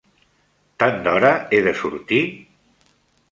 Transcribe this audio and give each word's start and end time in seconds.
Tan 0.83 0.97
d'hora 1.07 1.29
he 1.51 1.59
de 1.69 1.73
sortir? 1.83 2.21